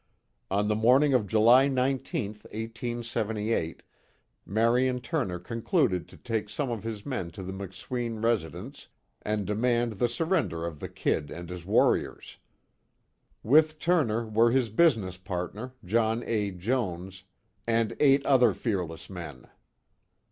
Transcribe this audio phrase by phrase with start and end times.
[0.49, 3.83] On the morning of July 19th, 1878,
[4.47, 8.87] Marion Turner concluded to take some of his men to the McSween residence
[9.21, 12.37] and demand the surrender of the "Kid" and his "warriors."
[13.43, 16.49] With Turner were his business partner, John A.
[16.49, 17.23] Jones
[17.67, 19.45] and eight other fearless men.